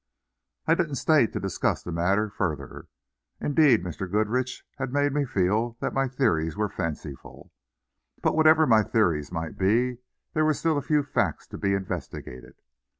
[0.65, 2.87] I didn't stay to discuss the matter further.
[3.39, 4.09] Indeed, Mr.
[4.11, 7.53] Goodrich had made me feel that my theories were fanciful.
[8.23, 9.99] But whatever my theories might be
[10.33, 12.55] there were still facts to be investigated.